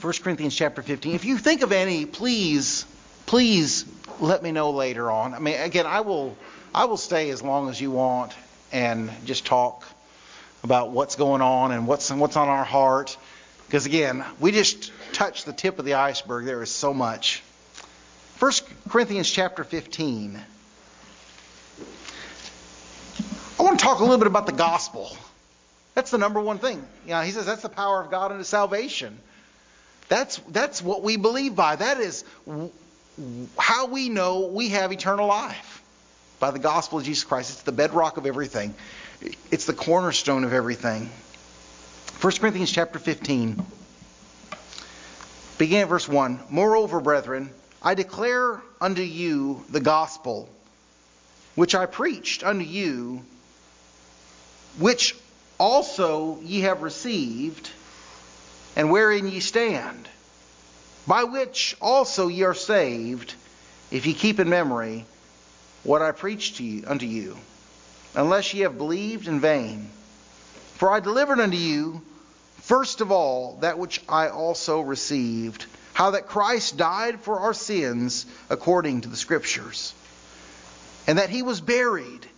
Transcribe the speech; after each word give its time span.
1 0.00 0.12
Corinthians 0.22 0.54
chapter 0.54 0.80
15. 0.80 1.14
If 1.14 1.24
you 1.24 1.38
think 1.38 1.62
of 1.62 1.72
any, 1.72 2.06
please, 2.06 2.84
please 3.26 3.84
let 4.20 4.44
me 4.44 4.52
know 4.52 4.70
later 4.70 5.10
on. 5.10 5.34
I 5.34 5.40
mean, 5.40 5.60
again, 5.60 5.86
I 5.86 6.02
will, 6.02 6.36
I 6.72 6.84
will 6.84 6.96
stay 6.96 7.30
as 7.30 7.42
long 7.42 7.68
as 7.68 7.80
you 7.80 7.90
want 7.90 8.32
and 8.70 9.10
just 9.24 9.44
talk 9.44 9.84
about 10.62 10.90
what's 10.90 11.16
going 11.16 11.42
on 11.42 11.72
and 11.72 11.86
what's 11.88 12.10
what's 12.10 12.36
on 12.36 12.48
our 12.48 12.64
heart. 12.64 13.16
Because 13.66 13.86
again, 13.86 14.24
we 14.38 14.52
just 14.52 14.92
touched 15.12 15.46
the 15.46 15.52
tip 15.52 15.80
of 15.80 15.84
the 15.84 15.94
iceberg. 15.94 16.44
There 16.44 16.62
is 16.62 16.70
so 16.70 16.94
much. 16.94 17.42
1 18.38 18.52
Corinthians 18.88 19.28
chapter 19.28 19.64
15. 19.64 20.40
I 23.58 23.62
want 23.64 23.80
to 23.80 23.84
talk 23.84 23.98
a 23.98 24.02
little 24.02 24.18
bit 24.18 24.28
about 24.28 24.46
the 24.46 24.52
gospel. 24.52 25.16
That's 25.94 26.12
the 26.12 26.18
number 26.18 26.40
one 26.40 26.58
thing. 26.58 26.86
You 27.04 27.10
know, 27.10 27.22
he 27.22 27.32
says 27.32 27.46
that's 27.46 27.62
the 27.62 27.68
power 27.68 28.00
of 28.00 28.12
God 28.12 28.30
unto 28.30 28.44
salvation. 28.44 29.18
That's 30.08 30.38
that's 30.48 30.82
what 30.82 31.02
we 31.02 31.16
believe 31.16 31.54
by. 31.54 31.76
That 31.76 31.98
is 31.98 32.24
how 33.58 33.86
we 33.86 34.08
know 34.08 34.46
we 34.46 34.70
have 34.70 34.92
eternal 34.92 35.26
life 35.26 35.82
by 36.40 36.50
the 36.50 36.58
gospel 36.58 36.98
of 36.98 37.04
Jesus 37.04 37.24
Christ. 37.24 37.50
It's 37.50 37.62
the 37.62 37.72
bedrock 37.72 38.16
of 38.16 38.26
everything. 38.26 38.74
It's 39.50 39.66
the 39.66 39.72
cornerstone 39.72 40.44
of 40.44 40.52
everything. 40.52 41.10
1 42.20 42.32
Corinthians 42.36 42.70
chapter 42.70 42.98
15. 42.98 43.64
Begin 45.58 45.82
at 45.82 45.88
verse 45.88 46.08
1. 46.08 46.40
Moreover, 46.50 47.00
brethren, 47.00 47.50
I 47.82 47.94
declare 47.94 48.60
unto 48.80 49.02
you 49.02 49.64
the 49.70 49.80
gospel 49.80 50.48
which 51.56 51.74
I 51.74 51.86
preached 51.86 52.44
unto 52.44 52.64
you, 52.64 53.24
which 54.78 55.16
also 55.58 56.38
ye 56.42 56.60
have 56.60 56.82
received, 56.82 57.68
and 58.78 58.92
wherein 58.92 59.26
ye 59.26 59.40
stand, 59.40 60.08
by 61.04 61.24
which 61.24 61.76
also 61.80 62.28
ye 62.28 62.44
are 62.44 62.54
saved, 62.54 63.34
if 63.90 64.06
ye 64.06 64.14
keep 64.14 64.38
in 64.38 64.48
memory 64.48 65.04
what 65.82 66.00
I 66.00 66.12
preached 66.12 66.58
to 66.58 66.62
you, 66.62 66.84
unto 66.86 67.04
you, 67.04 67.36
unless 68.14 68.54
ye 68.54 68.60
have 68.60 68.78
believed 68.78 69.26
in 69.26 69.40
vain. 69.40 69.90
For 70.76 70.92
I 70.92 71.00
delivered 71.00 71.40
unto 71.40 71.56
you, 71.56 72.02
first 72.62 73.00
of 73.00 73.10
all, 73.10 73.58
that 73.62 73.80
which 73.80 74.00
I 74.08 74.28
also 74.28 74.80
received, 74.80 75.66
how 75.92 76.12
that 76.12 76.28
Christ 76.28 76.76
died 76.76 77.18
for 77.20 77.40
our 77.40 77.54
sins 77.54 78.26
according 78.48 79.00
to 79.00 79.08
the 79.08 79.16
Scriptures, 79.16 79.92
and 81.08 81.18
that 81.18 81.30
he 81.30 81.42
was 81.42 81.60
buried, 81.60 82.28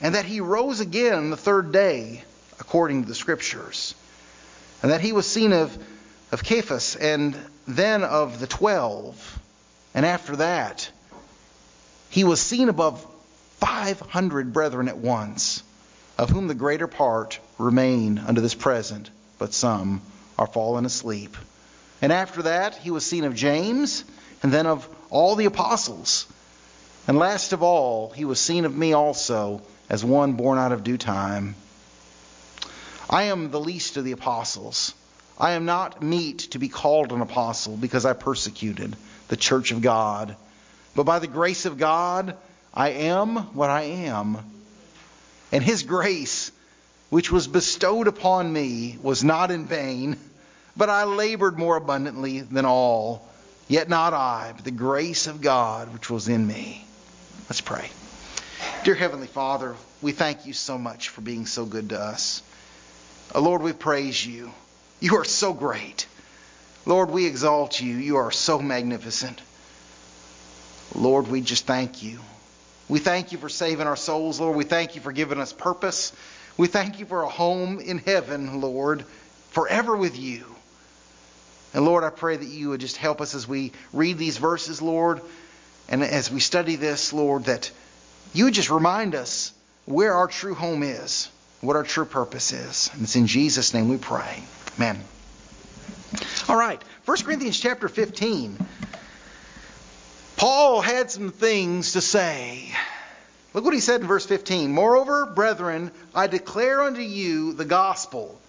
and 0.00 0.14
that 0.14 0.26
he 0.26 0.40
rose 0.40 0.78
again 0.78 1.30
the 1.30 1.36
third 1.36 1.72
day 1.72 2.22
according 2.60 3.02
to 3.02 3.08
the 3.08 3.16
Scriptures, 3.16 3.96
and 4.82 4.92
that 4.92 5.00
he 5.00 5.12
was 5.12 5.26
seen 5.26 5.52
of, 5.52 5.76
of 6.32 6.46
Cephas, 6.46 6.96
and 6.96 7.36
then 7.66 8.04
of 8.04 8.40
the 8.40 8.46
twelve, 8.46 9.38
and 9.94 10.06
after 10.06 10.36
that, 10.36 10.90
he 12.10 12.24
was 12.24 12.40
seen 12.40 12.68
above 12.68 13.06
500 13.58 14.52
brethren 14.52 14.88
at 14.88 14.96
once, 14.96 15.62
of 16.18 16.30
whom 16.30 16.48
the 16.48 16.54
greater 16.54 16.86
part 16.86 17.38
remain 17.58 18.18
unto 18.18 18.40
this 18.40 18.54
present, 18.54 19.10
but 19.38 19.54
some 19.54 20.02
are 20.38 20.46
fallen 20.46 20.84
asleep. 20.84 21.36
And 22.02 22.12
after 22.12 22.42
that, 22.42 22.76
he 22.76 22.90
was 22.90 23.04
seen 23.04 23.24
of 23.24 23.34
James, 23.34 24.04
and 24.42 24.50
then 24.50 24.66
of 24.66 24.88
all 25.10 25.36
the 25.36 25.44
apostles. 25.44 26.26
And 27.06 27.18
last 27.18 27.52
of 27.52 27.62
all, 27.62 28.10
he 28.10 28.24
was 28.24 28.40
seen 28.40 28.64
of 28.64 28.74
me 28.76 28.92
also, 28.92 29.62
as 29.88 30.04
one 30.04 30.34
born 30.34 30.58
out 30.58 30.72
of 30.72 30.84
due 30.84 30.98
time. 30.98 31.54
I 33.10 33.24
am 33.24 33.50
the 33.50 33.58
least 33.58 33.96
of 33.96 34.04
the 34.04 34.12
apostles. 34.12 34.94
I 35.36 35.52
am 35.52 35.64
not 35.64 36.00
meet 36.00 36.38
to 36.52 36.60
be 36.60 36.68
called 36.68 37.10
an 37.10 37.20
apostle 37.20 37.76
because 37.76 38.06
I 38.06 38.12
persecuted 38.12 38.94
the 39.26 39.36
church 39.36 39.72
of 39.72 39.82
God. 39.82 40.36
But 40.94 41.04
by 41.04 41.18
the 41.18 41.26
grace 41.26 41.66
of 41.66 41.76
God, 41.76 42.36
I 42.72 42.90
am 42.90 43.36
what 43.54 43.68
I 43.68 43.82
am. 43.82 44.38
And 45.50 45.64
his 45.64 45.82
grace, 45.82 46.52
which 47.08 47.32
was 47.32 47.48
bestowed 47.48 48.06
upon 48.06 48.52
me, 48.52 48.96
was 49.02 49.24
not 49.24 49.50
in 49.50 49.66
vain, 49.66 50.16
but 50.76 50.88
I 50.88 51.02
labored 51.02 51.58
more 51.58 51.74
abundantly 51.76 52.40
than 52.40 52.64
all. 52.64 53.28
Yet 53.66 53.88
not 53.88 54.14
I, 54.14 54.52
but 54.54 54.64
the 54.64 54.70
grace 54.70 55.26
of 55.26 55.40
God 55.40 55.92
which 55.92 56.10
was 56.10 56.28
in 56.28 56.46
me. 56.46 56.84
Let's 57.48 57.60
pray. 57.60 57.90
Dear 58.84 58.94
Heavenly 58.94 59.26
Father, 59.26 59.74
we 60.00 60.12
thank 60.12 60.46
you 60.46 60.52
so 60.52 60.78
much 60.78 61.08
for 61.08 61.22
being 61.22 61.46
so 61.46 61.64
good 61.64 61.88
to 61.88 62.00
us. 62.00 62.42
Oh, 63.34 63.40
Lord, 63.40 63.62
we 63.62 63.72
praise 63.72 64.24
you. 64.24 64.52
You 65.00 65.16
are 65.16 65.24
so 65.24 65.52
great. 65.52 66.06
Lord, 66.84 67.10
we 67.10 67.26
exalt 67.26 67.80
you. 67.80 67.94
You 67.94 68.16
are 68.16 68.30
so 68.30 68.58
magnificent. 68.58 69.40
Lord, 70.94 71.28
we 71.28 71.40
just 71.40 71.66
thank 71.66 72.02
you. 72.02 72.18
We 72.88 72.98
thank 72.98 73.30
you 73.30 73.38
for 73.38 73.48
saving 73.48 73.86
our 73.86 73.96
souls, 73.96 74.40
Lord. 74.40 74.56
We 74.56 74.64
thank 74.64 74.96
you 74.96 75.00
for 75.00 75.12
giving 75.12 75.38
us 75.38 75.52
purpose. 75.52 76.12
We 76.56 76.66
thank 76.66 76.98
you 76.98 77.06
for 77.06 77.22
a 77.22 77.28
home 77.28 77.78
in 77.78 77.98
heaven, 77.98 78.60
Lord, 78.60 79.04
forever 79.50 79.96
with 79.96 80.18
you. 80.18 80.44
And 81.72 81.84
Lord, 81.84 82.02
I 82.02 82.10
pray 82.10 82.36
that 82.36 82.48
you 82.48 82.70
would 82.70 82.80
just 82.80 82.96
help 82.96 83.20
us 83.20 83.34
as 83.36 83.46
we 83.46 83.72
read 83.92 84.18
these 84.18 84.38
verses, 84.38 84.82
Lord, 84.82 85.20
and 85.88 86.02
as 86.02 86.30
we 86.30 86.40
study 86.40 86.74
this, 86.74 87.12
Lord, 87.12 87.44
that 87.44 87.70
you 88.32 88.46
would 88.46 88.54
just 88.54 88.70
remind 88.70 89.14
us 89.14 89.52
where 89.84 90.14
our 90.14 90.26
true 90.26 90.54
home 90.54 90.82
is, 90.82 91.28
what 91.60 91.76
our 91.76 91.82
true 91.82 92.04
purpose 92.04 92.52
is. 92.52 92.90
And 92.94 93.02
it's 93.02 93.16
in 93.16 93.26
Jesus' 93.26 93.74
name 93.74 93.88
we 93.88 93.98
pray. 93.98 94.42
Amen. 94.76 95.00
All 96.48 96.56
right, 96.56 96.82
1 97.04 97.16
Corinthians 97.18 97.58
chapter 97.58 97.88
15. 97.88 98.58
Paul 100.36 100.80
had 100.80 101.10
some 101.10 101.30
things 101.30 101.92
to 101.92 102.00
say. 102.00 102.72
Look 103.52 103.64
what 103.64 103.74
he 103.74 103.80
said 103.80 104.00
in 104.00 104.06
verse 104.06 104.24
15. 104.26 104.72
Moreover, 104.72 105.26
brethren, 105.26 105.90
I 106.14 106.28
declare 106.28 106.82
unto 106.82 107.02
you 107.02 107.52
the 107.52 107.64
gospel. 107.64 108.40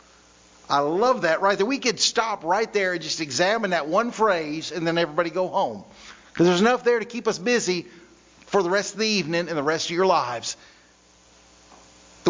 I 0.69 0.79
love 0.79 1.23
that 1.23 1.41
right 1.41 1.57
there. 1.57 1.67
We 1.67 1.79
could 1.79 1.99
stop 1.99 2.43
right 2.45 2.71
there 2.71 2.93
and 2.93 3.01
just 3.01 3.19
examine 3.19 3.71
that 3.71 3.87
one 3.87 4.11
phrase 4.11 4.71
and 4.71 4.87
then 4.87 4.97
everybody 4.97 5.29
go 5.29 5.47
home. 5.47 5.83
Because 6.31 6.47
there's 6.47 6.61
enough 6.61 6.83
there 6.85 6.99
to 6.99 7.05
keep 7.05 7.27
us 7.27 7.37
busy 7.37 7.87
for 8.45 8.63
the 8.63 8.69
rest 8.69 8.93
of 8.93 8.99
the 8.99 9.07
evening 9.07 9.49
and 9.49 9.57
the 9.57 9.63
rest 9.63 9.89
of 9.89 9.95
your 9.95 10.05
lives. 10.05 10.55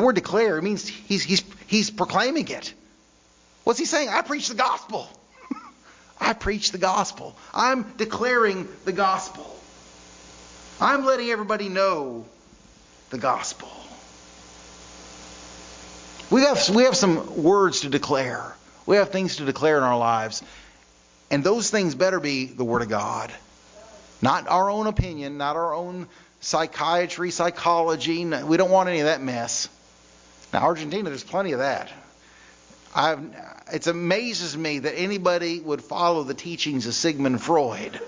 The 0.01 0.06
word 0.06 0.16
declare 0.16 0.59
means 0.63 0.88
he's, 0.88 1.22
he's, 1.22 1.44
he's 1.67 1.91
proclaiming 1.91 2.47
it. 2.47 2.73
What's 3.66 3.78
he 3.78 3.85
saying? 3.85 4.09
I 4.09 4.23
preach 4.23 4.50
the 4.50 4.56
gospel. 4.56 5.07
I 6.19 6.34
preach 6.34 6.72
the 6.72 6.79
gospel. 6.79 7.38
I'm 7.53 7.84
declaring 7.97 8.67
the 8.84 8.94
gospel. 8.94 9.45
I'm 10.79 11.06
letting 11.06 11.29
everybody 11.29 11.69
know 11.69 12.25
the 13.11 13.19
gospel. 13.19 13.69
We 16.31 16.41
have, 16.41 16.67
we 16.69 16.85
have 16.85 16.97
some 16.97 17.44
words 17.44 17.81
to 17.81 17.90
declare. 17.90 18.56
We 18.88 18.95
have 18.95 19.11
things 19.11 19.35
to 19.35 19.45
declare 19.45 19.78
in 19.78 19.84
our 19.84 20.00
lives. 20.00 20.41
And 21.29 21.44
those 21.44 21.69
things 21.69 21.94
better 21.94 22.19
be 22.19 22.47
the 22.47 22.63
Word 22.63 22.81
of 22.81 22.90
God. 22.90 23.31
Not 24.19 24.47
our 24.47 24.67
own 24.67 24.88
opinion, 24.88 25.38
not 25.38 25.57
our 25.57 25.75
own 25.75 26.07
psychiatry, 26.40 27.29
psychology. 27.29 28.25
We 28.25 28.57
don't 28.57 28.72
want 28.72 28.90
any 28.90 29.01
of 29.01 29.06
that 29.06 29.22
mess. 29.22 29.69
Now, 30.53 30.63
Argentina, 30.63 31.09
there's 31.09 31.23
plenty 31.23 31.53
of 31.53 31.59
that. 31.59 31.89
I've, 32.94 33.19
it 33.72 33.88
amazes 33.88 34.57
me 34.57 34.79
that 34.79 34.97
anybody 34.97 35.62
would 35.62 35.81
follow 35.81 36.23
the 36.23 36.34
teachings 36.34 36.88
of 36.88 36.94
Sigmund 36.94 37.41
Freud, 37.41 38.00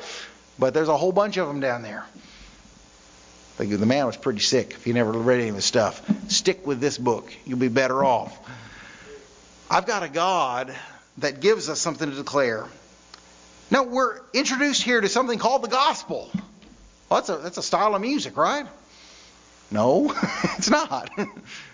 but 0.60 0.74
there's 0.74 0.90
a 0.90 0.98
whole 0.98 1.14
bunch 1.14 1.38
of 1.38 1.48
them 1.48 1.62
down 1.62 1.84
there. 1.84 2.06
The 3.58 3.86
man 3.86 4.08
was 4.08 4.18
pretty 4.18 4.40
sick 4.40 4.72
if 4.72 4.88
you 4.88 4.94
never 4.94 5.12
read 5.12 5.40
any 5.40 5.50
of 5.50 5.56
his 5.56 5.64
stuff. 5.64 6.02
Stick 6.30 6.68
with 6.68 6.82
this 6.82 6.98
book. 6.98 7.32
You'll 7.46 7.60
be 7.60 7.70
better 7.70 8.04
off. 8.04 8.38
I've 9.70 9.86
got 9.86 10.04
a 10.04 10.10
God 10.10 10.76
that 11.20 11.40
gives 11.40 11.70
us 11.70 11.80
something 11.80 12.10
to 12.10 12.16
declare. 12.16 12.66
Now, 13.72 13.84
we're 13.84 14.20
introduced 14.34 14.84
here 14.84 15.00
to 15.00 15.08
something 15.08 15.40
called 15.40 15.62
the 15.62 15.70
gospel. 15.70 16.30
Well, 17.10 17.22
that's 17.22 17.30
a, 17.30 17.38
that's 17.38 17.58
a 17.58 17.64
style 17.64 17.96
of 17.96 18.02
music, 18.02 18.36
right? 18.36 18.66
No, 19.72 20.14
it's 20.58 20.70
not. 20.70 21.10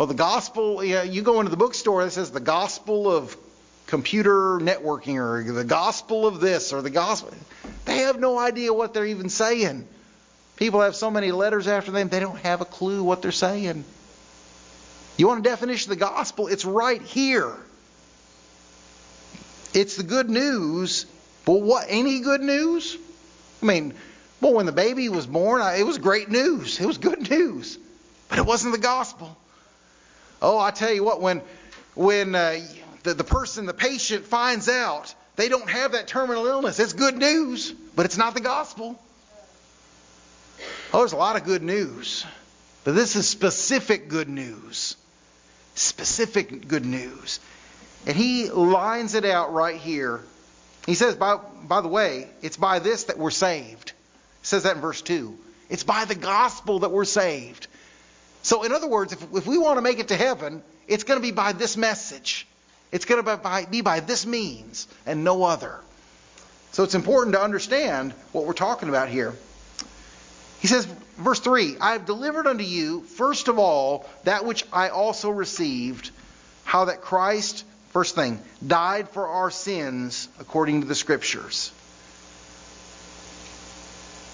Well, 0.00 0.06
the 0.06 0.14
gospel, 0.14 0.82
you, 0.82 0.98
you 1.02 1.20
go 1.20 1.40
into 1.40 1.50
the 1.50 1.58
bookstore 1.58 2.02
that 2.02 2.12
says 2.12 2.30
the 2.30 2.40
gospel 2.40 3.12
of 3.12 3.36
computer 3.86 4.58
networking 4.58 5.16
or 5.16 5.44
the 5.52 5.62
gospel 5.62 6.26
of 6.26 6.40
this 6.40 6.72
or 6.72 6.80
the 6.80 6.88
gospel. 6.88 7.34
They 7.84 7.98
have 7.98 8.18
no 8.18 8.38
idea 8.38 8.72
what 8.72 8.94
they're 8.94 9.04
even 9.04 9.28
saying. 9.28 9.86
People 10.56 10.80
have 10.80 10.96
so 10.96 11.10
many 11.10 11.32
letters 11.32 11.68
after 11.68 11.90
them, 11.90 12.08
they 12.08 12.18
don't 12.18 12.38
have 12.38 12.62
a 12.62 12.64
clue 12.64 13.02
what 13.04 13.20
they're 13.20 13.30
saying. 13.30 13.84
You 15.18 15.28
want 15.28 15.40
a 15.40 15.42
definition 15.42 15.92
of 15.92 15.98
the 15.98 16.02
gospel? 16.02 16.46
It's 16.46 16.64
right 16.64 17.02
here. 17.02 17.52
It's 19.74 19.96
the 19.96 20.02
good 20.02 20.30
news. 20.30 21.04
But 21.44 21.60
what? 21.60 21.88
Any 21.90 22.20
good 22.20 22.40
news? 22.40 22.96
I 23.62 23.66
mean, 23.66 23.92
well, 24.40 24.54
when 24.54 24.64
the 24.64 24.72
baby 24.72 25.10
was 25.10 25.26
born, 25.26 25.60
it 25.60 25.84
was 25.84 25.98
great 25.98 26.30
news. 26.30 26.80
It 26.80 26.86
was 26.86 26.96
good 26.96 27.28
news. 27.30 27.78
But 28.30 28.38
it 28.38 28.46
wasn't 28.46 28.72
the 28.72 28.80
gospel. 28.80 29.36
Oh, 30.42 30.58
I 30.58 30.70
tell 30.70 30.92
you 30.92 31.04
what, 31.04 31.20
when 31.20 31.42
when 31.94 32.34
uh, 32.34 32.60
the, 33.02 33.14
the 33.14 33.24
person, 33.24 33.66
the 33.66 33.74
patient 33.74 34.24
finds 34.24 34.68
out 34.68 35.14
they 35.36 35.48
don't 35.48 35.68
have 35.68 35.92
that 35.92 36.06
terminal 36.06 36.46
illness. 36.46 36.78
It's 36.78 36.92
good 36.92 37.16
news, 37.16 37.72
but 37.72 38.06
it's 38.06 38.16
not 38.16 38.34
the 38.34 38.40
gospel. 38.40 39.00
Oh, 40.92 40.98
there's 40.98 41.12
a 41.12 41.16
lot 41.16 41.36
of 41.36 41.44
good 41.44 41.62
news, 41.62 42.26
but 42.84 42.94
this 42.94 43.16
is 43.16 43.26
specific 43.26 44.08
good 44.08 44.28
news. 44.28 44.96
Specific 45.74 46.68
good 46.68 46.84
news. 46.84 47.40
And 48.06 48.16
he 48.16 48.50
lines 48.50 49.14
it 49.14 49.24
out 49.24 49.52
right 49.52 49.76
here. 49.76 50.20
He 50.86 50.94
says, 50.94 51.14
by, 51.16 51.38
by 51.64 51.80
the 51.80 51.88
way, 51.88 52.28
it's 52.42 52.56
by 52.56 52.78
this 52.78 53.04
that 53.04 53.18
we're 53.18 53.30
saved. 53.30 53.92
He 54.40 54.46
says 54.46 54.64
that 54.64 54.76
in 54.76 54.82
verse 54.82 55.02
2. 55.02 55.36
It's 55.68 55.84
by 55.84 56.04
the 56.06 56.14
gospel 56.14 56.80
that 56.80 56.90
we're 56.90 57.04
saved. 57.04 57.68
So, 58.42 58.62
in 58.62 58.72
other 58.72 58.88
words, 58.88 59.12
if, 59.12 59.22
if 59.34 59.46
we 59.46 59.58
want 59.58 59.76
to 59.76 59.82
make 59.82 59.98
it 59.98 60.08
to 60.08 60.16
heaven, 60.16 60.62
it's 60.88 61.04
going 61.04 61.20
to 61.20 61.22
be 61.22 61.32
by 61.32 61.52
this 61.52 61.76
message. 61.76 62.46
It's 62.90 63.04
going 63.04 63.22
to 63.22 63.36
be 63.36 63.42
by, 63.42 63.66
be 63.66 63.80
by 63.82 64.00
this 64.00 64.26
means 64.26 64.88
and 65.06 65.24
no 65.24 65.44
other. 65.44 65.78
So, 66.72 66.84
it's 66.84 66.94
important 66.94 67.34
to 67.34 67.42
understand 67.42 68.12
what 68.32 68.46
we're 68.46 68.52
talking 68.52 68.88
about 68.88 69.08
here. 69.08 69.34
He 70.60 70.68
says, 70.68 70.86
verse 71.16 71.40
3 71.40 71.76
I 71.80 71.92
have 71.92 72.06
delivered 72.06 72.46
unto 72.46 72.64
you, 72.64 73.02
first 73.02 73.48
of 73.48 73.58
all, 73.58 74.08
that 74.24 74.44
which 74.44 74.64
I 74.72 74.88
also 74.88 75.30
received, 75.30 76.10
how 76.64 76.86
that 76.86 77.00
Christ, 77.00 77.64
first 77.90 78.14
thing, 78.14 78.40
died 78.66 79.10
for 79.10 79.26
our 79.26 79.50
sins 79.50 80.28
according 80.38 80.82
to 80.82 80.86
the 80.86 80.94
Scriptures. 80.94 81.72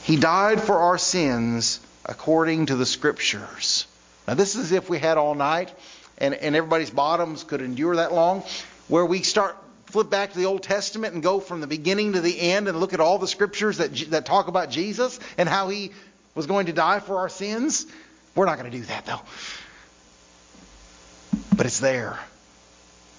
He 0.04 0.16
died 0.16 0.60
for 0.60 0.78
our 0.78 0.98
sins 0.98 1.80
according 2.04 2.66
to 2.66 2.76
the 2.76 2.86
Scriptures. 2.86 3.86
Now, 4.26 4.34
this 4.34 4.56
is 4.56 4.72
if 4.72 4.90
we 4.90 4.98
had 4.98 5.18
all 5.18 5.34
night 5.34 5.72
and, 6.18 6.34
and 6.34 6.56
everybody's 6.56 6.90
bottoms 6.90 7.44
could 7.44 7.60
endure 7.60 7.96
that 7.96 8.12
long, 8.12 8.42
where 8.88 9.04
we 9.04 9.22
start 9.22 9.56
flip 9.86 10.10
back 10.10 10.32
to 10.32 10.38
the 10.38 10.46
Old 10.46 10.62
Testament 10.62 11.14
and 11.14 11.22
go 11.22 11.40
from 11.40 11.60
the 11.60 11.66
beginning 11.66 12.14
to 12.14 12.20
the 12.20 12.38
end 12.38 12.68
and 12.68 12.78
look 12.78 12.92
at 12.92 13.00
all 13.00 13.18
the 13.18 13.28
scriptures 13.28 13.78
that, 13.78 13.94
that 14.10 14.26
talk 14.26 14.48
about 14.48 14.70
Jesus 14.70 15.20
and 15.38 15.48
how 15.48 15.68
he 15.68 15.92
was 16.34 16.46
going 16.46 16.66
to 16.66 16.72
die 16.72 17.00
for 17.00 17.18
our 17.18 17.28
sins. 17.28 17.86
We're 18.34 18.46
not 18.46 18.58
going 18.58 18.70
to 18.70 18.76
do 18.76 18.84
that, 18.84 19.06
though. 19.06 19.20
But 21.56 21.66
it's 21.66 21.80
there. 21.80 22.18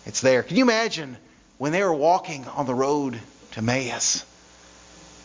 It's 0.06 0.22
there. 0.22 0.44
Can 0.44 0.58
you 0.58 0.64
imagine 0.64 1.18
when 1.58 1.72
they 1.72 1.84
were 1.84 1.94
walking 1.94 2.46
on 2.46 2.66
the 2.66 2.76
road 2.76 3.20
to 3.54 3.58
Emmaus? 3.60 4.24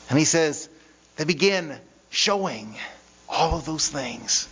And 0.08 0.18
he 0.18 0.24
says, 0.24 0.68
they 1.16 1.24
begin 1.24 1.76
showing 2.10 2.74
all 3.28 3.58
of 3.58 3.66
those 3.66 3.88
things. 3.88 4.48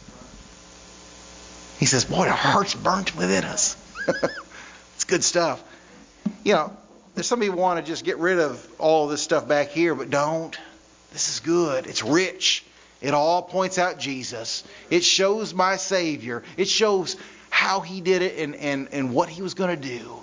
He 1.81 1.87
says, 1.87 2.05
Boy, 2.05 2.27
our 2.27 2.29
heart's 2.29 2.75
burnt 2.75 3.17
within 3.17 3.43
us. 3.43 3.75
it's 4.95 5.05
good 5.05 5.25
stuff. 5.25 5.65
You 6.45 6.53
know, 6.53 6.77
there's 7.15 7.27
some 7.27 7.41
people 7.41 7.57
want 7.59 7.85
to 7.85 7.91
just 7.91 8.05
get 8.05 8.19
rid 8.19 8.39
of 8.39 8.65
all 8.79 9.07
of 9.07 9.11
this 9.11 9.23
stuff 9.23 9.49
back 9.49 9.71
here, 9.71 9.95
but 9.95 10.11
don't. 10.11 10.57
This 11.13 11.31
is 11.31 11.41
good. 11.41 11.87
It's 11.87 12.05
rich. 12.05 12.65
It 13.01 13.15
all 13.15 13.41
points 13.41 13.79
out 13.79 13.99
Jesus. 13.99 14.63
It 14.91 15.03
shows 15.03 15.55
my 15.55 15.77
Savior. 15.77 16.43
It 16.59 16.69
shows 16.69 17.17
how 17.49 17.81
He 17.81 18.03
did 18.03 18.21
it 18.21 18.39
and, 18.39 18.55
and, 18.57 18.89
and 18.93 19.15
what 19.15 19.31
He 19.31 19.41
was 19.41 19.55
going 19.55 19.75
to 19.75 19.89
do 19.89 20.19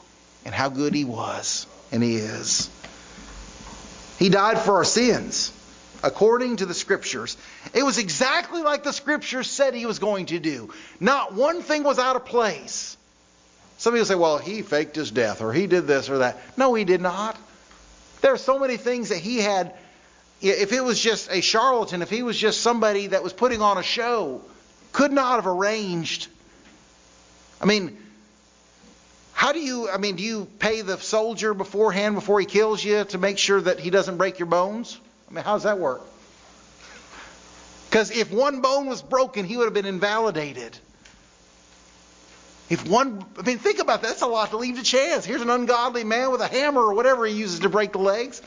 and 0.46 0.54
how 0.54 0.70
good 0.70 0.94
He 0.94 1.06
was 1.06 1.66
and 1.92 2.04
He 2.04 2.18
is. 2.18 2.70
He 4.20 4.30
died 4.30 4.60
for 4.60 4.76
our 4.76 4.86
sins 4.86 5.52
according 6.04 6.58
to 6.58 6.66
the 6.66 6.74
scriptures. 6.74 7.38
It 7.74 7.84
was 7.84 7.98
exactly 7.98 8.62
like 8.62 8.84
the 8.84 8.94
scriptures 8.94 9.50
said 9.50 9.74
he 9.74 9.86
was 9.86 10.00
going 10.00 10.28
to 10.28 10.40
do. 10.40 10.74
Not 11.00 11.34
one 11.34 11.62
thing 11.62 11.84
was 11.84 12.00
out 12.00 12.16
of 12.16 12.26
place. 12.26 12.98
Some 13.78 13.94
people 13.94 14.06
say, 14.06 14.16
well, 14.16 14.38
he 14.38 14.62
faked 14.62 14.96
his 14.96 15.12
death 15.12 15.42
or 15.42 15.54
he 15.54 15.68
did 15.68 15.88
this 15.88 16.10
or 16.10 16.20
that. 16.20 16.38
No, 16.58 16.74
he 16.74 16.84
did 16.84 17.02
not. 17.02 17.38
There 18.22 18.34
are 18.34 18.38
so 18.38 18.58
many 18.60 18.78
things 18.78 19.10
that 19.10 19.20
he 19.20 19.40
had. 19.40 19.74
If 20.42 20.72
it 20.72 20.84
was 20.84 21.00
just 21.00 21.32
a 21.32 21.42
charlatan, 21.42 22.02
if 22.02 22.10
he 22.10 22.24
was 22.24 22.38
just 22.38 22.62
somebody 22.62 23.08
that 23.08 23.24
was 23.24 23.34
putting 23.34 23.62
on 23.62 23.78
a 23.78 23.84
show, 23.84 24.42
could 24.92 25.12
not 25.12 25.36
have 25.36 25.48
arranged. 25.48 26.28
I 27.62 27.66
mean, 27.66 27.98
how 29.34 29.52
do 29.52 29.60
you, 29.60 29.90
I 29.90 29.98
mean, 29.98 30.16
do 30.16 30.24
you 30.24 30.48
pay 30.60 30.82
the 30.82 30.98
soldier 30.98 31.54
beforehand 31.54 32.16
before 32.16 32.40
he 32.40 32.46
kills 32.46 32.84
you 32.84 33.04
to 33.06 33.18
make 33.18 33.38
sure 33.38 33.62
that 33.62 33.80
he 33.80 33.90
doesn't 33.92 34.18
break 34.18 34.40
your 34.40 34.48
bones? 34.48 35.00
I 35.30 35.34
mean, 35.34 35.44
how 35.44 35.54
does 35.54 35.64
that 35.64 35.80
work? 35.80 36.02
Because 37.90 38.12
if 38.12 38.32
one 38.32 38.62
bone 38.62 38.88
was 38.88 39.02
broken, 39.02 39.46
he 39.46 39.58
would 39.58 39.66
have 39.66 39.74
been 39.74 39.86
invalidated. 39.86 40.78
If 42.70 42.88
one, 42.88 43.24
I 43.38 43.44
mean, 43.44 43.60
think 43.60 43.80
about 43.80 44.02
that. 44.02 44.10
That's 44.10 44.22
a 44.22 44.28
lot 44.28 44.50
to 44.50 44.58
leave 44.58 44.76
to 44.78 44.84
chance. 44.84 45.26
Here's 45.26 45.42
an 45.42 45.50
ungodly 45.50 46.04
man 46.04 46.32
with 46.32 46.42
a 46.42 46.48
hammer 46.48 46.82
or 46.82 46.94
whatever 46.94 47.26
he 47.26 47.34
uses 47.34 47.62
to 47.62 47.70
break 47.70 47.94
the 47.94 48.00
legs. 48.00 48.42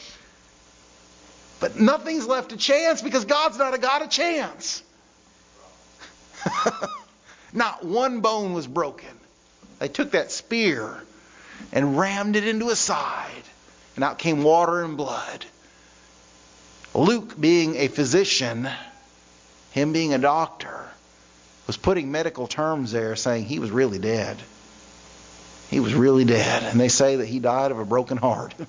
But 1.58 1.78
nothing's 1.78 2.26
left 2.26 2.50
to 2.50 2.56
chance 2.56 3.00
because 3.02 3.24
God's 3.24 3.58
not 3.58 3.74
a 3.74 3.78
God 3.78 4.02
of 4.02 4.10
chance. 4.10 4.82
not 7.52 7.84
one 7.84 8.20
bone 8.20 8.52
was 8.52 8.66
broken. 8.66 9.08
They 9.78 9.88
took 9.88 10.12
that 10.12 10.30
spear 10.30 11.02
and 11.72 11.98
rammed 11.98 12.36
it 12.36 12.46
into 12.46 12.68
his 12.68 12.78
side, 12.78 13.44
and 13.94 14.04
out 14.04 14.18
came 14.18 14.42
water 14.42 14.82
and 14.82 14.96
blood. 14.96 15.44
Luke, 16.94 17.40
being 17.40 17.76
a 17.76 17.88
physician, 17.88 18.68
him 19.72 19.92
being 19.92 20.12
a 20.12 20.18
doctor, 20.18 20.88
was 21.66 21.76
putting 21.76 22.10
medical 22.10 22.48
terms 22.48 22.90
there 22.90 23.14
saying 23.14 23.44
he 23.44 23.60
was 23.60 23.70
really 23.70 23.98
dead. 23.98 24.36
He 25.70 25.78
was 25.78 25.94
really 25.94 26.24
dead. 26.24 26.64
And 26.64 26.80
they 26.80 26.88
say 26.88 27.16
that 27.16 27.26
he 27.26 27.38
died 27.38 27.70
of 27.70 27.78
a 27.78 27.84
broken 27.84 28.16
heart. 28.16 28.54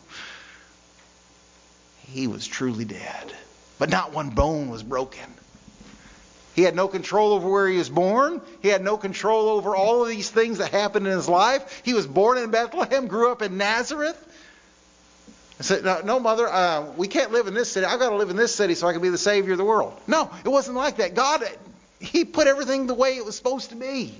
he 2.09 2.27
was 2.27 2.45
truly 2.45 2.85
dead. 2.85 3.33
But 3.79 3.89
not 3.89 4.13
one 4.13 4.29
bone 4.29 4.69
was 4.69 4.83
broken. 4.83 5.25
He 6.53 6.62
had 6.62 6.75
no 6.75 6.88
control 6.88 7.33
over 7.33 7.50
where 7.50 7.67
he 7.67 7.77
was 7.77 7.89
born. 7.89 8.41
He 8.62 8.67
had 8.67 8.83
no 8.83 8.97
control 8.97 9.50
over 9.50 9.75
all 9.75 10.03
of 10.03 10.09
these 10.09 10.29
things 10.29 10.59
that 10.59 10.71
happened 10.71 11.07
in 11.07 11.13
his 11.13 11.29
life. 11.29 11.81
He 11.83 11.95
was 11.95 12.06
born 12.06 12.38
in 12.38 12.51
Bethlehem, 12.51 13.07
grew 13.07 13.31
up 13.31 13.41
in 13.41 13.57
Nazareth. 13.57 14.17
Said, 15.61 15.83
no, 15.83 16.01
no 16.03 16.19
mother, 16.19 16.47
uh, 16.47 16.91
we 16.97 17.07
can't 17.07 17.31
live 17.31 17.47
in 17.47 17.53
this 17.53 17.71
city. 17.71 17.85
I've 17.85 17.99
got 17.99 18.09
to 18.09 18.15
live 18.15 18.29
in 18.29 18.35
this 18.35 18.53
city 18.53 18.73
so 18.75 18.87
I 18.87 18.93
can 18.93 19.01
be 19.01 19.09
the 19.09 19.17
Savior 19.17 19.51
of 19.51 19.57
the 19.57 19.65
world. 19.65 19.99
No, 20.07 20.31
it 20.43 20.49
wasn't 20.49 20.75
like 20.75 20.97
that. 20.97 21.13
God, 21.13 21.43
He 21.99 22.25
put 22.25 22.47
everything 22.47 22.87
the 22.87 22.93
way 22.93 23.17
it 23.17 23.23
was 23.25 23.35
supposed 23.35 23.69
to 23.69 23.75
be. 23.75 24.13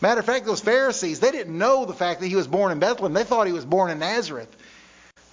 Matter 0.00 0.20
of 0.20 0.26
fact, 0.26 0.46
those 0.46 0.60
Pharisees, 0.60 1.20
they 1.20 1.30
didn't 1.30 1.56
know 1.56 1.84
the 1.84 1.92
fact 1.92 2.20
that 2.20 2.28
he 2.28 2.36
was 2.36 2.46
born 2.46 2.72
in 2.72 2.78
Bethlehem. 2.78 3.12
They 3.12 3.24
thought 3.24 3.46
he 3.46 3.52
was 3.52 3.66
born 3.66 3.90
in 3.90 3.98
Nazareth. 3.98 4.48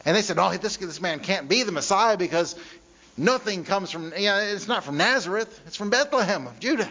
And 0.05 0.15
they 0.15 0.21
said, 0.21 0.37
oh, 0.37 0.55
this, 0.57 0.75
this 0.77 1.01
man 1.01 1.19
can't 1.19 1.47
be 1.47 1.63
the 1.63 1.71
Messiah 1.71 2.17
because 2.17 2.55
nothing 3.15 3.63
comes 3.63 3.91
from, 3.91 4.11
you 4.17 4.27
know, 4.27 4.37
it's 4.39 4.67
not 4.67 4.83
from 4.83 4.97
Nazareth. 4.97 5.61
It's 5.67 5.77
from 5.77 5.89
Bethlehem 5.89 6.47
of 6.47 6.59
Judah. 6.59 6.89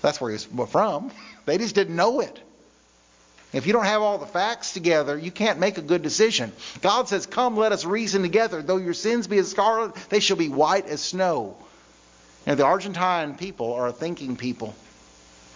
That's 0.00 0.20
where 0.20 0.30
he 0.30 0.38
was 0.54 0.70
from. 0.70 1.10
They 1.44 1.58
just 1.58 1.74
didn't 1.74 1.96
know 1.96 2.20
it. 2.20 2.40
If 3.56 3.66
you 3.66 3.72
don't 3.72 3.86
have 3.86 4.02
all 4.02 4.18
the 4.18 4.26
facts 4.26 4.74
together, 4.74 5.16
you 5.16 5.30
can't 5.30 5.58
make 5.58 5.78
a 5.78 5.82
good 5.82 6.02
decision. 6.02 6.52
God 6.82 7.08
says, 7.08 7.24
Come, 7.24 7.56
let 7.56 7.72
us 7.72 7.86
reason 7.86 8.20
together. 8.20 8.60
Though 8.60 8.76
your 8.76 8.92
sins 8.92 9.26
be 9.26 9.38
as 9.38 9.50
scarlet, 9.50 9.94
they 10.10 10.20
shall 10.20 10.36
be 10.36 10.50
white 10.50 10.86
as 10.86 11.00
snow. 11.00 11.56
Now, 12.46 12.54
the 12.54 12.64
Argentine 12.64 13.34
people 13.34 13.72
are 13.72 13.86
a 13.86 13.92
thinking 13.92 14.36
people. 14.36 14.74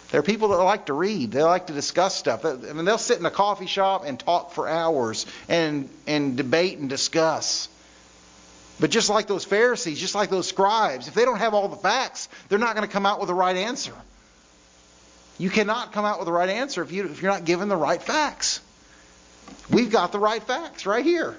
They're 0.09 0.23
people 0.23 0.49
that 0.49 0.57
like 0.57 0.87
to 0.87 0.93
read. 0.93 1.31
They 1.31 1.43
like 1.43 1.67
to 1.67 1.73
discuss 1.73 2.15
stuff. 2.15 2.43
I 2.43 2.55
mean, 2.55 2.85
they'll 2.85 2.97
sit 2.97 3.19
in 3.19 3.25
a 3.25 3.31
coffee 3.31 3.67
shop 3.67 4.03
and 4.03 4.19
talk 4.19 4.51
for 4.51 4.67
hours 4.67 5.27
and, 5.47 5.87
and 6.07 6.35
debate 6.35 6.79
and 6.79 6.89
discuss. 6.89 7.69
But 8.79 8.89
just 8.89 9.11
like 9.11 9.27
those 9.27 9.45
Pharisees, 9.45 9.99
just 9.99 10.15
like 10.15 10.31
those 10.31 10.47
scribes, 10.47 11.07
if 11.07 11.13
they 11.13 11.23
don't 11.23 11.37
have 11.37 11.53
all 11.53 11.67
the 11.67 11.77
facts, 11.77 12.29
they're 12.49 12.57
not 12.57 12.75
going 12.75 12.85
to 12.85 12.91
come 12.91 13.05
out 13.05 13.19
with 13.19 13.27
the 13.27 13.35
right 13.35 13.55
answer. 13.55 13.93
You 15.41 15.49
cannot 15.49 15.91
come 15.91 16.05
out 16.05 16.19
with 16.19 16.27
the 16.27 16.31
right 16.31 16.49
answer 16.49 16.83
if, 16.83 16.91
you, 16.91 17.05
if 17.05 17.23
you're 17.23 17.31
not 17.31 17.45
given 17.45 17.67
the 17.67 17.75
right 17.75 17.99
facts. 17.99 18.61
We've 19.71 19.89
got 19.89 20.11
the 20.11 20.19
right 20.19 20.43
facts 20.43 20.85
right 20.85 21.03
here. 21.03 21.35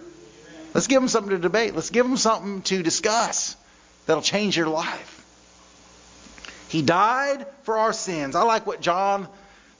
Let's 0.75 0.89
give 0.89 1.01
them 1.01 1.07
something 1.09 1.31
to 1.31 1.39
debate. 1.39 1.77
Let's 1.77 1.91
give 1.91 2.05
them 2.05 2.17
something 2.17 2.63
to 2.63 2.83
discuss 2.83 3.57
that'll 4.07 4.21
change 4.21 4.57
your 4.57 4.67
life. 4.67 5.21
He 6.69 6.83
died 6.83 7.47
for 7.63 7.79
our 7.79 7.93
sins. 7.93 8.35
I 8.35 8.43
like 8.43 8.67
what 8.67 8.81
John 8.81 9.29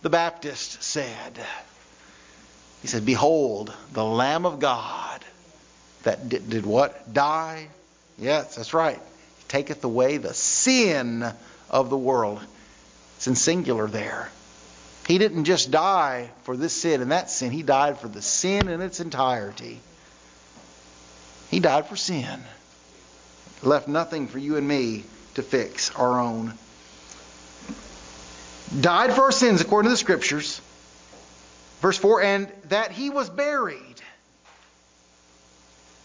the 0.03 0.11
Baptist 0.11 0.85
said. 0.85 1.45
He 2.81 2.87
said, 2.87 3.05
Behold, 3.05 3.75
the 3.93 4.05
Lamb 4.05 4.47
of 4.47 4.61
God 4.61 5.25
that 6.05 6.29
did, 6.29 6.49
did 6.49 6.65
what? 6.65 7.13
Die? 7.13 7.67
Yes, 8.19 8.55
that's 8.55 8.73
right. 8.73 9.01
He 9.39 9.45
taketh 9.49 9.83
away 9.83 10.19
the 10.19 10.33
sin 10.33 11.25
of 11.69 11.91
the 11.91 11.99
world. 11.99 12.41
It's 13.23 13.29
in 13.29 13.37
singular 13.37 13.87
there. 13.87 14.29
He 15.07 15.17
didn't 15.17 15.45
just 15.45 15.71
die 15.71 16.31
for 16.43 16.57
this 16.57 16.73
sin 16.73 17.01
and 17.01 17.13
that 17.13 17.31
sin, 17.31 17.53
he 17.53 17.63
died 17.63 18.01
for 18.01 18.09
the 18.09 18.21
sin 18.21 18.67
in 18.67 18.81
its 18.81 18.99
entirety. 18.99 19.79
He 21.49 21.61
died 21.61 21.87
for 21.87 21.95
sin. 21.95 22.43
Left 23.63 23.87
nothing 23.87 24.27
for 24.27 24.41
you 24.41 24.57
and 24.57 24.67
me 24.67 25.05
to 25.35 25.45
fix 25.45 25.95
our 25.95 26.19
own. 26.19 26.55
Died 28.81 29.13
for 29.13 29.23
our 29.23 29.31
sins 29.31 29.61
according 29.61 29.87
to 29.87 29.93
the 29.93 29.99
scriptures. 29.99 30.61
Verse 31.81 31.99
4 31.99 32.23
And 32.23 32.53
that 32.71 32.91
he 32.91 33.09
was 33.09 33.31
buried, 33.31 34.03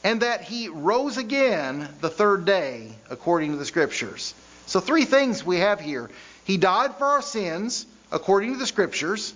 and 0.03 0.21
that 0.21 0.41
he 0.41 0.69
rose 0.69 1.17
again 1.17 1.89
the 1.99 2.11
third 2.11 2.45
day, 2.45 2.91
according 3.09 3.53
to 3.53 3.57
the 3.57 3.65
Scriptures. 3.65 4.35
So, 4.67 4.81
three 4.81 5.05
things 5.05 5.43
we 5.43 5.57
have 5.59 5.79
here. 5.79 6.11
He 6.47 6.55
died 6.55 6.95
for 6.95 7.05
our 7.05 7.21
sins, 7.21 7.85
according 8.09 8.53
to 8.53 8.57
the 8.57 8.65
Scriptures, 8.65 9.33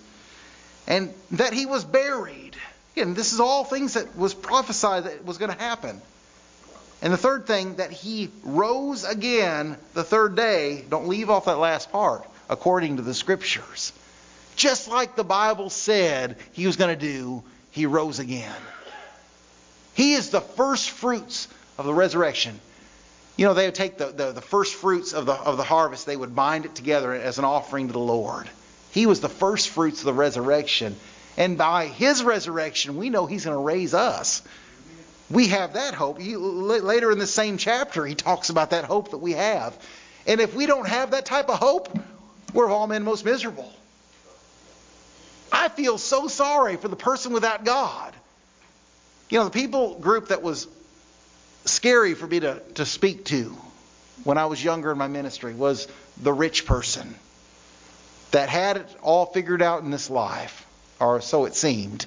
and 0.86 1.12
that 1.32 1.52
he 1.52 1.66
was 1.66 1.84
buried. 1.84 2.56
Again, 2.96 3.12
this 3.12 3.34
is 3.34 3.38
all 3.38 3.64
things 3.64 3.94
that 3.94 4.16
was 4.16 4.32
prophesied 4.32 5.04
that 5.04 5.22
was 5.26 5.36
going 5.36 5.50
to 5.50 5.58
happen. 5.58 6.00
And 7.02 7.12
the 7.12 7.18
third 7.18 7.46
thing, 7.46 7.76
that 7.76 7.90
he 7.90 8.30
rose 8.42 9.04
again 9.04 9.76
the 9.92 10.04
third 10.04 10.36
day. 10.36 10.86
Don't 10.88 11.08
leave 11.08 11.28
off 11.28 11.44
that 11.44 11.58
last 11.58 11.92
part, 11.92 12.26
according 12.48 12.96
to 12.96 13.02
the 13.02 13.12
Scriptures. 13.12 13.92
Just 14.56 14.88
like 14.88 15.14
the 15.14 15.22
Bible 15.22 15.68
said 15.68 16.36
he 16.52 16.66
was 16.66 16.76
going 16.76 16.98
to 16.98 17.06
do, 17.06 17.42
he 17.72 17.84
rose 17.84 18.20
again. 18.20 18.54
He 19.92 20.14
is 20.14 20.30
the 20.30 20.40
first 20.40 20.88
fruits 20.88 21.46
of 21.76 21.84
the 21.84 21.92
resurrection. 21.92 22.58
You 23.36 23.46
know, 23.46 23.54
they 23.54 23.66
would 23.66 23.74
take 23.74 23.96
the, 23.96 24.06
the, 24.06 24.32
the, 24.32 24.40
first 24.40 24.74
fruits 24.74 25.14
of 25.14 25.26
the, 25.26 25.32
of 25.32 25.56
the 25.56 25.64
harvest, 25.64 26.04
they 26.04 26.16
would 26.16 26.34
bind 26.34 26.66
it 26.66 26.74
together 26.74 27.12
as 27.14 27.38
an 27.38 27.44
offering 27.44 27.86
to 27.86 27.92
the 27.92 27.98
Lord. 27.98 28.48
He 28.90 29.06
was 29.06 29.20
the 29.20 29.28
first 29.28 29.70
fruits 29.70 30.00
of 30.00 30.04
the 30.04 30.12
resurrection. 30.12 30.96
And 31.38 31.56
by 31.56 31.86
his 31.86 32.22
resurrection, 32.22 32.98
we 32.98 33.08
know 33.08 33.24
he's 33.24 33.46
going 33.46 33.56
to 33.56 33.62
raise 33.62 33.94
us. 33.94 34.42
We 35.30 35.48
have 35.48 35.74
that 35.74 35.94
hope. 35.94 36.20
He, 36.20 36.36
later 36.36 37.10
in 37.10 37.18
the 37.18 37.26
same 37.26 37.56
chapter, 37.56 38.04
he 38.04 38.14
talks 38.14 38.50
about 38.50 38.70
that 38.70 38.84
hope 38.84 39.12
that 39.12 39.18
we 39.18 39.32
have. 39.32 39.74
And 40.26 40.40
if 40.40 40.54
we 40.54 40.66
don't 40.66 40.86
have 40.86 41.12
that 41.12 41.24
type 41.24 41.48
of 41.48 41.58
hope, 41.58 41.98
we're 42.52 42.66
of 42.66 42.72
all 42.72 42.86
men 42.86 43.02
most 43.02 43.24
miserable. 43.24 43.72
I 45.50 45.68
feel 45.68 45.96
so 45.96 46.28
sorry 46.28 46.76
for 46.76 46.88
the 46.88 46.96
person 46.96 47.32
without 47.32 47.64
God. 47.64 48.14
You 49.30 49.38
know, 49.38 49.44
the 49.44 49.50
people 49.50 49.98
group 49.98 50.28
that 50.28 50.42
was 50.42 50.66
scary 51.64 52.14
for 52.14 52.26
me 52.26 52.40
to, 52.40 52.60
to 52.74 52.86
speak 52.86 53.24
to 53.26 53.56
when 54.24 54.38
I 54.38 54.46
was 54.46 54.62
younger 54.62 54.92
in 54.92 54.98
my 54.98 55.08
ministry 55.08 55.54
was 55.54 55.88
the 56.20 56.32
rich 56.32 56.66
person 56.66 57.14
that 58.30 58.48
had 58.48 58.78
it 58.78 58.96
all 59.02 59.26
figured 59.26 59.62
out 59.62 59.82
in 59.82 59.90
this 59.90 60.10
life, 60.10 60.66
or 61.00 61.20
so 61.20 61.44
it 61.44 61.54
seemed. 61.54 62.06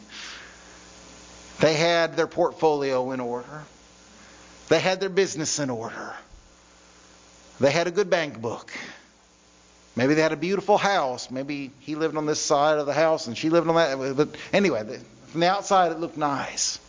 They 1.60 1.74
had 1.74 2.18
their 2.18 2.28
portfolio 2.28 3.12
in 3.12 3.20
order. 3.20 3.64
They 4.68 4.80
had 4.80 5.00
their 5.00 5.10
business 5.10 5.60
in 5.60 5.70
order. 5.70 6.14
They 7.60 7.72
had 7.72 7.88
a 7.88 7.92
good 7.92 8.10
bank 8.10 8.42
book. 8.42 8.72
Maybe 9.96 10.14
they 10.14 10.22
had 10.22 10.34
a 10.34 10.38
beautiful 10.38 10.78
house. 10.78 11.32
Maybe 11.32 11.72
he 11.80 11.96
lived 11.96 12.18
on 12.18 12.26
this 12.26 12.42
side 12.42 12.80
of 12.80 12.86
the 12.86 12.94
house 12.94 13.28
and 13.28 13.38
she 13.38 13.50
lived 13.50 13.70
on 13.70 13.76
that. 13.76 14.18
But 14.18 14.30
anyway, 14.52 14.84
from 15.28 15.40
the 15.40 15.50
outside, 15.50 15.92
it 15.92 16.00
looked 16.00 16.18
nice. 16.18 16.80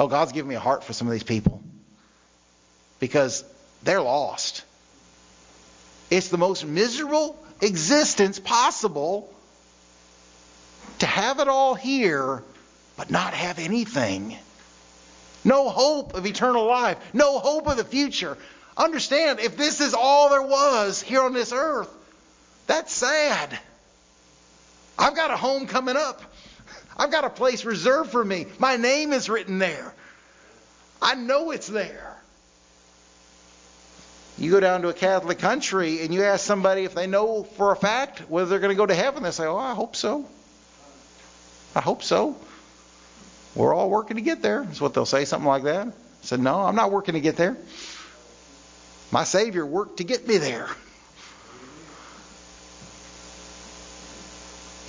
Oh, 0.00 0.08
God's 0.08 0.32
given 0.32 0.48
me 0.48 0.54
a 0.54 0.60
heart 0.60 0.82
for 0.82 0.94
some 0.94 1.08
of 1.08 1.12
these 1.12 1.22
people 1.22 1.62
because 3.00 3.44
they're 3.82 4.00
lost. 4.00 4.64
It's 6.10 6.28
the 6.28 6.38
most 6.38 6.64
miserable 6.64 7.38
existence 7.60 8.40
possible 8.40 9.30
to 11.00 11.06
have 11.06 11.38
it 11.38 11.48
all 11.48 11.74
here 11.74 12.42
but 12.96 13.10
not 13.10 13.34
have 13.34 13.58
anything. 13.58 14.38
No 15.44 15.68
hope 15.68 16.14
of 16.14 16.24
eternal 16.24 16.64
life, 16.64 16.96
no 17.12 17.38
hope 17.38 17.66
of 17.66 17.76
the 17.76 17.84
future. 17.84 18.38
Understand, 18.78 19.38
if 19.38 19.58
this 19.58 19.82
is 19.82 19.92
all 19.92 20.30
there 20.30 20.40
was 20.40 21.02
here 21.02 21.20
on 21.20 21.34
this 21.34 21.52
earth, 21.52 21.90
that's 22.66 22.90
sad. 22.90 23.58
I've 24.98 25.14
got 25.14 25.30
a 25.30 25.36
home 25.36 25.66
coming 25.66 25.98
up. 25.98 26.22
I've 26.96 27.10
got 27.10 27.24
a 27.24 27.30
place 27.30 27.64
reserved 27.64 28.10
for 28.10 28.24
me. 28.24 28.46
My 28.58 28.76
name 28.76 29.12
is 29.12 29.28
written 29.28 29.58
there. 29.58 29.94
I 31.00 31.14
know 31.14 31.50
it's 31.50 31.66
there. 31.66 32.16
You 34.38 34.50
go 34.50 34.60
down 34.60 34.82
to 34.82 34.88
a 34.88 34.94
Catholic 34.94 35.38
country 35.38 36.02
and 36.02 36.14
you 36.14 36.24
ask 36.24 36.44
somebody 36.44 36.84
if 36.84 36.94
they 36.94 37.06
know 37.06 37.42
for 37.42 37.72
a 37.72 37.76
fact 37.76 38.20
whether 38.30 38.48
they're 38.48 38.58
going 38.58 38.74
to 38.74 38.76
go 38.76 38.86
to 38.86 38.94
heaven. 38.94 39.22
They 39.22 39.30
say, 39.30 39.44
Oh, 39.44 39.56
I 39.56 39.74
hope 39.74 39.96
so. 39.96 40.26
I 41.74 41.80
hope 41.80 42.02
so. 42.02 42.36
We're 43.54 43.74
all 43.74 43.90
working 43.90 44.16
to 44.16 44.22
get 44.22 44.42
there, 44.42 44.66
is 44.70 44.80
what 44.80 44.94
they'll 44.94 45.06
say, 45.06 45.24
something 45.24 45.46
like 45.48 45.64
that. 45.64 45.88
I 45.88 45.92
said, 46.22 46.40
No, 46.40 46.60
I'm 46.60 46.74
not 46.74 46.90
working 46.90 47.14
to 47.14 47.20
get 47.20 47.36
there. 47.36 47.56
My 49.10 49.24
Savior 49.24 49.66
worked 49.66 49.98
to 49.98 50.04
get 50.04 50.26
me 50.26 50.38
there. 50.38 50.68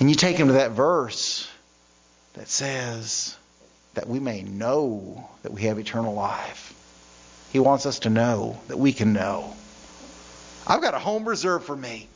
And 0.00 0.08
you 0.08 0.16
take 0.16 0.36
him 0.36 0.48
to 0.48 0.54
that 0.54 0.72
verse 0.72 1.41
that 2.34 2.48
says 2.48 3.36
that 3.94 4.08
we 4.08 4.20
may 4.20 4.42
know 4.42 5.28
that 5.42 5.52
we 5.52 5.62
have 5.62 5.78
eternal 5.78 6.14
life. 6.14 6.74
He 7.52 7.58
wants 7.58 7.84
us 7.84 8.00
to 8.00 8.10
know 8.10 8.58
that 8.68 8.78
we 8.78 8.92
can 8.92 9.12
know. 9.12 9.54
I've 10.66 10.80
got 10.80 10.94
a 10.94 10.98
home 10.98 11.28
reserved 11.28 11.66
for 11.66 11.76
me. 11.76 12.08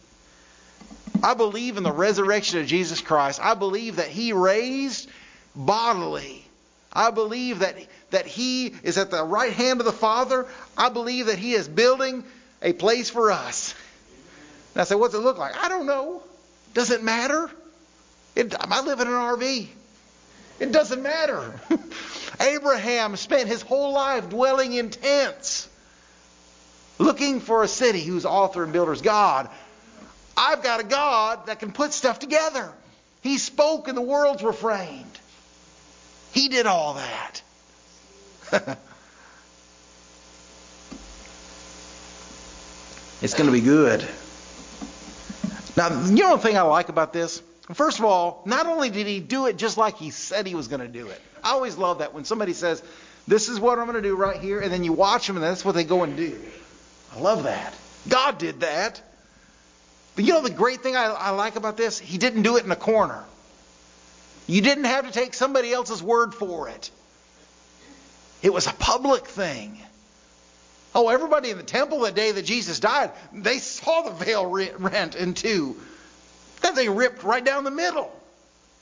I 1.22 1.34
believe 1.34 1.76
in 1.76 1.82
the 1.82 1.92
resurrection 1.92 2.60
of 2.60 2.66
Jesus 2.66 3.00
Christ. 3.00 3.40
I 3.42 3.54
believe 3.54 3.96
that 3.96 4.08
He 4.08 4.32
raised 4.32 5.08
bodily. 5.54 6.44
I 6.92 7.10
believe 7.10 7.58
that, 7.58 7.76
that 8.10 8.26
He 8.26 8.74
is 8.82 8.96
at 8.96 9.10
the 9.10 9.24
right 9.24 9.52
hand 9.52 9.80
of 9.80 9.86
the 9.86 9.92
Father. 9.92 10.46
I 10.76 10.88
believe 10.88 11.26
that 11.26 11.38
He 11.38 11.52
is 11.52 11.68
building 11.68 12.24
a 12.62 12.72
place 12.72 13.10
for 13.10 13.30
us. 13.30 13.74
And 14.74 14.80
I 14.80 14.84
say, 14.84 14.94
what's 14.94 15.14
it 15.14 15.18
look 15.18 15.38
like? 15.38 15.62
I 15.62 15.68
don't 15.68 15.86
know. 15.86 16.22
Does 16.74 16.90
it 16.90 17.02
matter? 17.02 17.50
It, 18.34 18.54
I 18.58 18.82
live 18.82 19.00
in 19.00 19.08
an 19.08 19.14
RV. 19.14 19.68
It 20.58 20.72
doesn't 20.72 21.02
matter. 21.02 21.52
Abraham 22.40 23.16
spent 23.16 23.48
his 23.48 23.62
whole 23.62 23.92
life 23.92 24.30
dwelling 24.30 24.72
in 24.72 24.90
tents, 24.90 25.68
looking 26.98 27.40
for 27.40 27.62
a 27.62 27.68
city 27.68 28.00
whose 28.00 28.24
author 28.24 28.64
and 28.64 28.72
builder 28.72 28.92
is 28.92 29.02
God. 29.02 29.50
I've 30.36 30.62
got 30.62 30.80
a 30.80 30.84
God 30.84 31.46
that 31.46 31.60
can 31.60 31.72
put 31.72 31.92
stuff 31.92 32.18
together. 32.18 32.70
He 33.22 33.38
spoke 33.38 33.88
and 33.88 33.96
the 33.96 34.02
worlds 34.02 34.42
were 34.42 34.52
framed. 34.52 35.18
He 36.32 36.48
did 36.48 36.66
all 36.66 36.94
that. 36.94 37.42
it's 43.22 43.34
going 43.34 43.46
to 43.46 43.52
be 43.52 43.62
good. 43.62 44.06
Now, 45.76 46.04
you 46.06 46.24
know 46.24 46.36
the 46.36 46.42
thing 46.42 46.56
I 46.56 46.62
like 46.62 46.88
about 46.88 47.12
this? 47.12 47.42
First 47.74 47.98
of 47.98 48.04
all, 48.04 48.42
not 48.44 48.66
only 48.66 48.90
did 48.90 49.06
he 49.06 49.20
do 49.20 49.46
it 49.46 49.56
just 49.56 49.76
like 49.76 49.96
he 49.96 50.10
said 50.10 50.46
he 50.46 50.54
was 50.54 50.68
going 50.68 50.80
to 50.80 50.88
do 50.88 51.08
it. 51.08 51.20
I 51.42 51.50
always 51.50 51.76
love 51.76 51.98
that 51.98 52.14
when 52.14 52.24
somebody 52.24 52.52
says, 52.52 52.82
This 53.26 53.48
is 53.48 53.58
what 53.58 53.78
I'm 53.78 53.86
going 53.86 54.00
to 54.00 54.08
do 54.08 54.14
right 54.14 54.40
here, 54.40 54.60
and 54.60 54.72
then 54.72 54.84
you 54.84 54.92
watch 54.92 55.26
them 55.26 55.36
and 55.36 55.44
that's 55.44 55.64
what 55.64 55.74
they 55.74 55.84
go 55.84 56.04
and 56.04 56.16
do. 56.16 56.38
I 57.14 57.20
love 57.20 57.44
that. 57.44 57.74
God 58.08 58.38
did 58.38 58.60
that. 58.60 59.02
But 60.14 60.24
you 60.24 60.32
know 60.32 60.42
the 60.42 60.50
great 60.50 60.82
thing 60.82 60.96
I, 60.96 61.06
I 61.06 61.30
like 61.30 61.56
about 61.56 61.76
this? 61.76 61.98
He 61.98 62.18
didn't 62.18 62.42
do 62.42 62.56
it 62.56 62.64
in 62.64 62.70
a 62.70 62.76
corner. 62.76 63.22
You 64.46 64.62
didn't 64.62 64.84
have 64.84 65.06
to 65.06 65.12
take 65.12 65.34
somebody 65.34 65.72
else's 65.72 66.02
word 66.02 66.34
for 66.34 66.68
it. 66.68 66.90
It 68.42 68.52
was 68.52 68.66
a 68.66 68.72
public 68.72 69.26
thing. 69.26 69.78
Oh, 70.94 71.08
everybody 71.08 71.50
in 71.50 71.58
the 71.58 71.64
temple 71.64 72.00
the 72.00 72.12
day 72.12 72.30
that 72.32 72.44
Jesus 72.44 72.80
died, 72.80 73.10
they 73.32 73.58
saw 73.58 74.02
the 74.02 74.12
veil 74.12 74.46
rent 74.46 75.16
in 75.16 75.34
two. 75.34 75.76
That 76.66 76.74
thing 76.74 76.96
ripped 76.96 77.22
right 77.22 77.44
down 77.44 77.62
the 77.62 77.70
middle. 77.70 78.10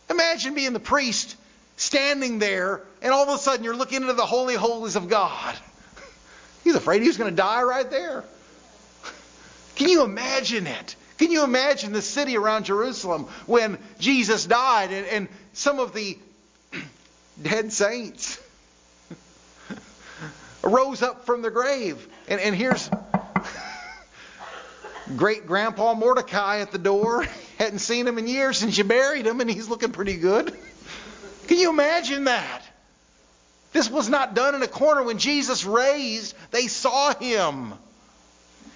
Imagine 0.09 0.55
being 0.55 0.73
the 0.73 0.81
priest 0.81 1.37
standing 1.77 2.39
there, 2.39 2.81
and 3.03 3.13
all 3.13 3.29
of 3.29 3.35
a 3.35 3.39
sudden 3.39 3.63
you're 3.63 3.77
looking 3.77 4.01
into 4.01 4.15
the 4.15 4.25
holy 4.25 4.55
holies 4.55 4.97
of 4.97 5.11
God. 5.11 5.55
He's 6.65 6.77
afraid 6.77 7.03
he's 7.03 7.19
going 7.19 7.29
to 7.29 7.37
die 7.37 7.63
right 7.63 7.91
there. 7.91 8.25
Can 9.77 9.91
you 9.91 10.03
imagine 10.03 10.67
it? 10.67 10.97
Can 11.19 11.31
you 11.31 11.45
imagine 11.45 11.93
the 11.93 12.01
city 12.01 12.39
around 12.39 12.65
Jerusalem 12.65 13.25
when 13.45 13.77
Jesus 13.99 14.47
died 14.47 14.91
and, 14.91 15.07
and 15.07 15.29
some 15.53 15.79
of 15.79 15.93
the 15.93 16.17
dead 17.43 17.71
saints 17.71 18.41
rose 20.63 21.03
up 21.03 21.27
from 21.27 21.43
the 21.43 21.51
grave? 21.51 22.09
And, 22.29 22.41
and 22.41 22.55
here's 22.55 22.89
great 25.17 25.47
grandpa 25.47 25.93
Mordecai 25.93 26.61
at 26.61 26.73
the 26.73 26.79
door. 26.79 27.27
Hadn't 27.59 27.79
seen 27.79 28.07
him 28.07 28.19
in 28.19 28.27
years 28.27 28.59
since 28.59 28.77
you 28.77 28.85
buried 28.85 29.27
him, 29.27 29.41
and 29.41 29.51
he's 29.51 29.69
looking 29.69 29.93
pretty 29.93 30.17
good. 30.17 30.57
Can 31.47 31.59
you 31.59 31.71
imagine 31.71 32.25
that? 32.25 32.63
This 33.73 33.91
was 33.91 34.09
not 34.09 34.35
done 34.35 34.55
in 34.55 34.63
a 34.63 34.69
corner. 34.69 35.03
When 35.03 35.19
Jesus 35.19 35.65
raised, 35.65 36.35
they 36.53 36.69
saw 36.69 37.15
him. 37.15 37.75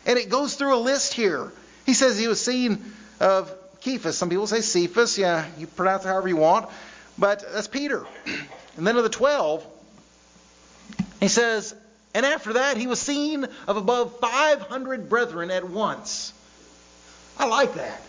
And 0.07 0.19
it 0.19 0.29
goes 0.29 0.55
through 0.55 0.75
a 0.75 0.81
list 0.81 1.15
here. 1.15 1.53
He 1.87 1.95
says 1.95 2.19
he 2.19 2.29
was 2.29 2.45
seen 2.45 2.93
of 3.21 3.53
Cephas. 3.81 4.19
Some 4.19 4.29
people 4.29 4.47
say 4.47 4.61
Cephas. 4.61 5.17
Yeah, 5.17 5.47
you 5.57 5.67
pronounce 5.67 6.05
it 6.05 6.09
however 6.09 6.29
you 6.29 6.37
want. 6.37 6.69
But 7.17 7.45
that's 7.53 7.69
Peter. 7.69 8.07
And 8.77 8.87
then 8.87 8.97
of 8.97 9.03
the 9.03 9.09
twelve, 9.09 9.67
he 11.21 11.29
says, 11.29 11.75
and 12.15 12.25
after 12.25 12.55
that 12.55 12.77
he 12.77 12.87
was 12.87 13.01
seen 13.01 13.47
of 13.67 13.77
above 13.77 14.19
500 14.21 15.09
brethren 15.09 15.51
at 15.51 15.69
once. 15.69 16.33
I 17.39 17.47
like 17.47 17.75
that. 17.75 18.03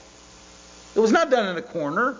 It 0.99 1.01
was 1.01 1.13
not 1.13 1.29
done 1.29 1.47
in 1.47 1.55
a 1.55 1.61
corner. 1.61 2.17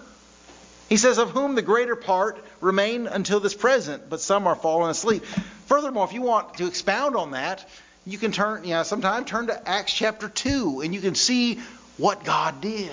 He 0.87 0.95
says, 0.95 1.17
Of 1.17 1.31
whom 1.31 1.55
the 1.55 1.61
greater 1.61 1.97
part 1.97 2.41
remain 2.61 3.07
until 3.07 3.41
this 3.41 3.53
present, 3.53 4.09
but 4.09 4.21
some 4.21 4.47
are 4.47 4.55
fallen 4.55 4.89
asleep. 4.89 5.25
Furthermore, 5.65 6.05
if 6.05 6.13
you 6.13 6.21
want 6.21 6.53
to 6.59 6.65
expound 6.65 7.17
on 7.17 7.31
that, 7.31 7.69
you 8.05 8.17
can 8.17 8.31
turn, 8.31 8.63
you 8.63 8.69
know, 8.69 8.83
sometime 8.83 9.25
turn 9.25 9.47
to 9.47 9.69
Acts 9.69 9.91
chapter 9.91 10.29
2 10.29 10.79
and 10.79 10.93
you 10.95 11.01
can 11.01 11.13
see 11.13 11.55
what 11.97 12.23
God 12.23 12.61
did. 12.61 12.89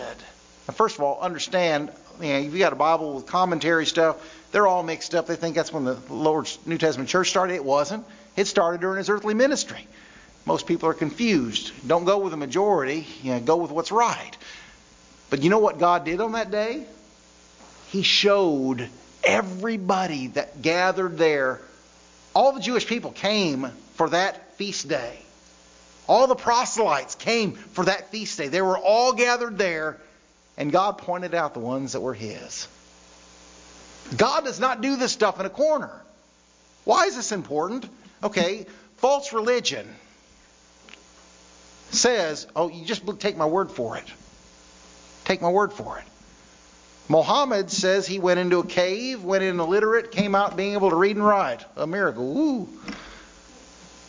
Now, 0.67 0.75
first 0.75 0.97
of 0.97 1.03
all, 1.03 1.21
understand, 1.21 1.93
you 2.21 2.31
know, 2.31 2.39
if 2.41 2.53
you 2.53 2.59
got 2.59 2.73
a 2.73 2.77
Bible 2.77 3.15
with 3.15 3.27
commentary 3.27 3.87
stuff, 3.87 4.17
they're 4.51 4.67
all 4.67 4.83
mixed 4.83 5.15
up. 5.15 5.29
They 5.29 5.37
think 5.37 5.55
that's 5.55 5.73
when 5.73 5.85
the 5.85 6.01
Lord's 6.11 6.59
New 6.67 6.79
Testament 6.79 7.11
church 7.11 7.31
started. 7.31 7.55
It 7.55 7.65
wasn't. 7.65 8.05
It 8.35 8.49
started 8.49 8.81
during 8.81 8.99
his 8.99 9.09
earthly 9.09 9.35
ministry. 9.35 9.87
Most 10.47 10.67
people 10.67 10.89
are 10.89 10.95
confused. 10.95 11.71
Don't 11.87 12.07
go 12.07 12.19
with 12.19 12.33
the 12.33 12.37
majority, 12.37 13.07
you 13.23 13.35
know, 13.35 13.39
go 13.39 13.55
with 13.59 13.71
what's 13.71 13.93
right. 13.93 14.37
But 15.31 15.43
you 15.43 15.51
know 15.51 15.59
what 15.59 15.79
God 15.79 16.05
did 16.05 16.21
on 16.21 16.33
that 16.33 16.51
day? 16.51 16.85
He 17.89 18.03
showed 18.03 18.89
everybody 19.25 20.29
that 20.29 20.63
gathered 20.63 21.19
there. 21.19 21.61
All 22.35 22.53
the 22.53 22.61
Jewish 22.61 22.87
people 22.87 23.13
came 23.13 23.71
for 23.95 24.11
that 24.11 24.55
feast 24.57 24.89
day. 24.89 25.19
All 26.09 26.27
the 26.27 26.37
proselytes 26.37 27.17
came 27.17 27.53
for 27.53 27.85
that 27.87 28.11
feast 28.11 28.39
day. 28.39 28.49
They 28.49 28.63
were 28.63 28.79
all 28.79 29.13
gathered 29.13 29.59
there, 29.59 29.99
and 30.57 30.71
God 30.71 30.99
pointed 30.99 31.35
out 31.35 31.55
the 31.55 31.61
ones 31.61 31.93
that 31.93 32.01
were 32.01 32.15
His. 32.15 32.69
God 34.17 34.45
does 34.45 34.61
not 34.61 34.81
do 34.81 34.97
this 34.97 35.13
stuff 35.13 35.41
in 35.41 35.47
a 35.47 35.51
corner. 35.51 35.91
Why 36.85 37.07
is 37.07 37.17
this 37.17 37.33
important? 37.33 37.89
Okay, 38.23 38.67
false 38.99 39.33
religion 39.33 39.89
says, 41.91 42.47
oh, 42.55 42.69
you 42.69 42.85
just 42.85 43.03
take 43.19 43.37
my 43.37 43.47
word 43.47 43.71
for 43.71 43.97
it. 43.97 44.07
Take 45.27 45.43
my 45.43 45.51
word 45.51 45.73
for 45.73 45.99
it. 45.99 46.05
Mohammed 47.09 47.71
says 47.71 48.07
he 48.07 48.21
went 48.21 48.39
into 48.39 48.61
a 48.61 48.67
cave, 48.67 49.25
went 49.25 49.43
in 49.43 49.59
illiterate, 49.59 50.13
came 50.13 50.37
out 50.37 50.57
being 50.57 50.75
able 50.75 50.91
to 50.91 50.97
read 50.97 51.17
and 51.17 51.27
write. 51.27 51.65
A 51.77 51.87
miracle. 51.87 52.33
Woo. 52.33 52.69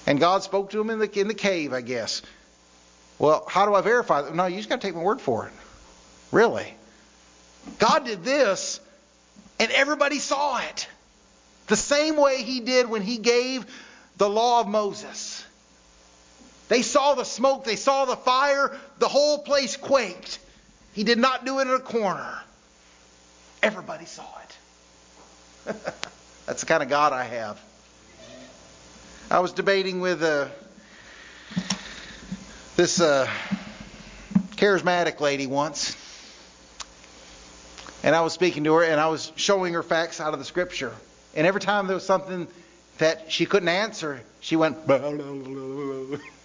And 0.06 0.20
God 0.20 0.44
spoke 0.44 0.70
to 0.72 0.80
him 0.80 0.92
in 0.92 1.00
the, 1.00 1.20
in 1.20 1.28
the 1.28 1.34
cave, 1.34 1.74
I 1.74 1.82
guess. 1.82 2.22
Well, 3.18 3.44
how 3.50 3.66
do 3.66 3.74
I 3.74 3.82
verify 3.82 4.22
that? 4.22 4.36
No, 4.36 4.46
you 4.46 4.58
just 4.58 4.70
got 4.70 4.80
to 4.80 4.88
take 4.88 4.96
my 4.96 5.02
word 5.02 5.20
for 5.20 5.48
it. 5.48 5.54
Really. 6.32 6.72
God 7.80 8.06
did 8.06 8.24
this, 8.24 8.80
and 9.60 9.72
everybody 9.72 10.20
saw 10.20 10.60
it. 10.60 10.88
The 11.66 11.76
same 11.76 12.16
way 12.16 12.44
he 12.44 12.60
did 12.60 12.90
when 12.90 13.02
he 13.02 13.18
gave 13.18 13.66
the 14.18 14.30
law 14.30 14.62
of 14.62 14.68
Moses. 14.68 15.44
They 16.70 16.84
saw 16.84 17.16
the 17.16 17.24
smoke, 17.24 17.64
they 17.64 17.76
saw 17.76 18.06
the 18.06 18.16
fire, 18.16 18.78
the 19.00 19.08
whole 19.08 19.40
place 19.40 19.78
quaked. 19.78 20.40
He 20.98 21.04
did 21.04 21.20
not 21.20 21.46
do 21.46 21.60
it 21.60 21.68
in 21.68 21.76
a 21.76 21.80
corner. 21.80 22.42
Everybody 23.62 24.06
saw 24.06 24.26
it. 25.68 25.76
That's 26.48 26.62
the 26.62 26.66
kind 26.66 26.82
of 26.82 26.90
God 26.90 27.14
I 27.14 27.24
have. 27.24 27.62
I 29.30 29.38
was 29.38 29.52
debating 29.52 30.00
with 30.00 30.24
uh, 30.24 30.48
this 32.78 33.00
uh, 33.00 33.30
charismatic 34.56 35.20
lady 35.20 35.46
once. 35.46 35.96
And 38.02 38.16
I 38.16 38.22
was 38.22 38.34
speaking 38.34 38.64
to 38.64 38.74
her 38.74 38.84
and 38.84 39.00
I 39.00 39.10
was 39.10 39.32
showing 39.36 39.76
her 39.76 39.84
facts 39.84 40.20
out 40.20 40.34
of 40.34 40.40
the 40.40 40.46
scripture. 40.46 40.96
And 41.36 41.46
every 41.46 41.62
time 41.62 41.86
there 41.86 41.96
was 41.96 42.08
something 42.08 42.48
that 42.98 43.32
she 43.32 43.46
couldn't 43.46 43.70
answer, 43.70 44.20
she 44.40 44.56
went, 44.56 44.78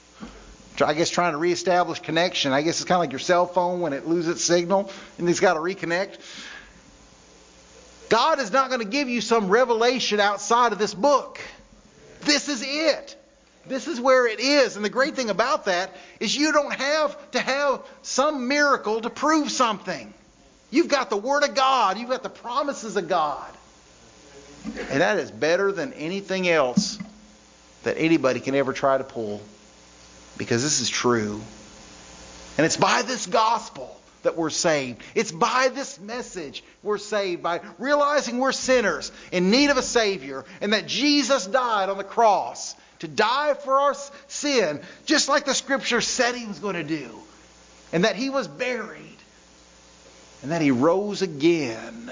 I 0.81 0.95
guess 0.95 1.11
trying 1.11 1.33
to 1.33 1.38
reestablish 1.38 2.00
connection. 2.00 2.52
I 2.52 2.62
guess 2.62 2.81
it's 2.81 2.88
kind 2.88 2.97
of 2.97 3.00
like 3.00 3.12
your 3.12 3.19
cell 3.19 3.47
phone 3.47 3.81
when 3.81 3.93
it 3.93 4.07
loses 4.07 4.37
its 4.37 4.45
signal 4.45 4.91
and 5.19 5.29
it's 5.29 5.41
got 5.41 5.55
to 5.55 5.61
reconnect. 5.61 6.19
God 8.09 8.41
is 8.41 8.52
not 8.52 8.69
going 8.69 8.81
to 8.81 8.87
give 8.87 9.09
you 9.09 9.21
some 9.21 9.49
revelation 9.49 10.21
outside 10.21 10.73
of 10.73 10.79
this 10.79 10.95
book. 10.95 11.41
This 12.23 12.49
is 12.49 12.62
it. 12.64 13.16
This 13.66 13.87
is 13.87 14.01
where 14.01 14.27
it 14.27 14.40
is. 14.40 14.77
And 14.77 14.85
the 14.85 14.90
great 14.90 15.14
thing 15.14 15.31
about 15.31 15.66
that 15.66 15.94
is 16.20 16.37
you 16.37 16.53
don't 16.53 16.75
have 16.75 17.31
to 17.33 17.40
have 17.40 17.83
some 18.03 18.49
miracle 18.49 19.01
to 19.01 19.11
prove 19.11 19.51
something. 19.51 20.12
You've 20.70 20.88
got 20.88 21.11
the 21.11 21.16
Word 21.16 21.44
of 21.44 21.55
God, 21.55 21.99
you've 21.99 22.11
got 22.11 22.23
the 22.23 22.31
promises 22.31 22.97
of 22.97 23.09
God. 23.09 23.51
And 24.64 25.01
that 25.01 25.18
is 25.18 25.31
better 25.31 25.73
than 25.73 25.92
anything 25.92 26.49
else 26.49 26.99
that 27.83 27.97
anybody 27.99 28.40
can 28.40 28.55
ever 28.55 28.73
try 28.73 28.97
to 28.97 29.05
pull 29.05 29.42
because 30.38 30.62
this 30.62 30.81
is 30.81 30.88
true. 30.88 31.40
And 32.59 32.66
it's 32.66 32.77
by 32.77 33.03
this 33.03 33.27
gospel 33.27 33.99
that 34.23 34.37
we're 34.37 34.51
saved. 34.51 35.03
It's 35.14 35.33
by 35.33 35.71
this 35.75 35.99
message 36.01 36.62
we're 36.83 36.99
saved, 36.99 37.42
by 37.42 37.61
realizing 37.79 38.38
we're 38.38 38.53
sinners 38.53 39.11
in 39.31 39.51
need 39.51 39.71
of 39.71 39.77
a 39.77 39.83
Savior, 39.83 40.45
and 40.61 40.73
that 40.73 40.87
Jesus 40.87 41.47
died 41.47 41.88
on 41.88 41.99
the 41.99 42.05
cross 42.05 42.75
to 43.01 43.09
die 43.09 43.55
for 43.55 43.79
our 43.79 43.95
sin, 44.29 44.81
just 45.07 45.29
like 45.29 45.45
the 45.45 45.55
Scripture 45.55 46.01
said 46.01 46.35
He 46.35 46.47
was 46.47 46.61
going 46.61 46.77
to 46.77 46.85
do, 46.85 47.11
and 47.92 48.05
that 48.05 48.16
He 48.16 48.31
was 48.31 48.47
buried, 48.47 49.16
and 50.42 50.53
that 50.53 50.62
He 50.62 50.71
rose 50.71 51.23
again 51.23 52.07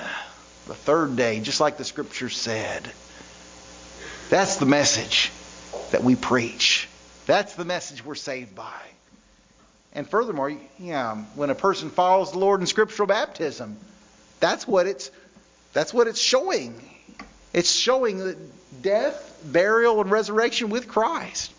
the 0.67 0.75
third 0.75 1.17
day, 1.17 1.41
just 1.41 1.61
like 1.61 1.77
the 1.77 1.85
Scripture 1.85 2.29
said. 2.29 2.91
That's 4.31 4.57
the 4.57 4.67
message 4.67 5.31
that 5.93 6.03
we 6.03 6.17
preach. 6.17 6.89
That's 7.31 7.55
the 7.55 7.65
message 7.65 8.05
we're 8.05 8.17
saved 8.17 8.57
by. 8.57 8.83
And 9.93 10.05
furthermore, 10.05 10.53
yeah, 10.81 11.15
when 11.37 11.49
a 11.51 11.55
person 11.55 11.91
follows 11.91 12.33
the 12.33 12.41
Lord 12.41 12.61
in 12.61 12.67
scriptural 12.67 13.07
baptism, 13.07 13.77
that's 14.41 14.67
what 14.67 14.89
it's 14.89 15.13
that's 15.73 15.95
what 15.95 16.09
it's 16.09 16.19
showing. 16.19 16.75
It's 17.53 17.71
showing 17.71 18.19
that 18.19 18.83
death, 18.83 19.41
burial, 19.45 20.01
and 20.01 20.11
resurrection 20.11 20.71
with 20.71 20.89
Christ. 20.89 21.53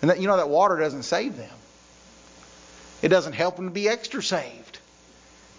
And 0.00 0.10
that 0.10 0.18
you 0.18 0.28
know 0.28 0.38
that 0.38 0.48
water 0.48 0.78
doesn't 0.78 1.02
save 1.02 1.36
them. 1.36 1.58
It 3.02 3.08
doesn't 3.08 3.34
help 3.34 3.56
them 3.56 3.66
to 3.66 3.70
be 3.70 3.90
extra 3.90 4.22
saved. 4.22 4.78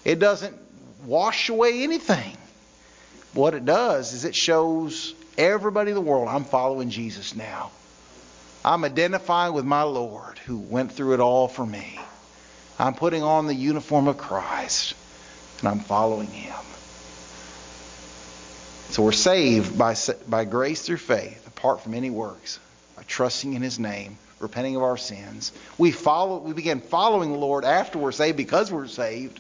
It 0.04 0.18
doesn't 0.18 0.58
wash 1.06 1.50
away 1.50 1.84
anything. 1.84 2.38
What 3.36 3.54
it 3.54 3.66
does 3.66 4.14
is 4.14 4.26
it 4.26 4.34
shows 4.34 5.14
everybody 5.38 5.92
in 5.92 5.96
the 5.96 6.02
world 6.02 6.28
I'm 6.28 6.46
following 6.46 6.90
Jesus 6.90 7.36
now. 7.36 7.70
I'm 8.66 8.86
identifying 8.86 9.54
with 9.54 9.66
my 9.66 9.84
Lord 9.84 10.38
who 10.40 10.58
went 10.58 10.94
through 10.94 11.14
it 11.14 11.20
all 11.20 11.48
for 11.48 11.66
me. 11.66 12.00
I'm 12.80 12.94
putting 12.94 13.24
on 13.24 13.48
the 13.48 13.54
uniform 13.54 14.08
of 14.08 14.18
Christ 14.18 14.94
and 15.60 15.68
I'm 15.70 15.80
following 15.80 16.28
him. 16.28 16.56
So 18.90 19.04
we're 19.04 19.12
saved 19.12 19.78
by, 19.78 19.96
by 20.28 20.46
grace 20.46 20.82
through 20.82 20.98
faith, 20.98 21.48
apart 21.48 21.82
from 21.82 21.94
any 21.94 22.10
works, 22.10 22.60
by 22.96 23.04
trusting 23.04 23.54
in 23.54 23.62
his 23.62 23.80
name, 23.80 24.18
repenting 24.40 24.76
of 24.76 24.84
our 24.84 24.98
sins. 24.98 25.52
We 25.78 25.92
follow 25.92 26.38
we 26.38 26.54
begin 26.54 26.80
following 26.80 27.32
the 27.32 27.40
Lord 27.40 27.66
after 27.66 27.98
we're 27.98 28.12
saved 28.12 28.38
because 28.38 28.72
we're 28.72 28.88
saved. 28.88 29.40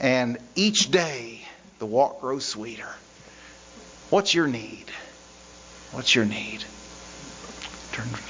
And 0.00 0.38
each 0.54 0.90
day 0.90 1.40
the 1.78 1.86
walk 1.86 2.20
grows 2.20 2.44
sweeter. 2.44 2.88
What's 4.10 4.34
your 4.34 4.46
need? 4.46 4.86
What's 5.90 6.14
your 6.14 6.24
need? 6.24 6.64
Turn 7.94 8.24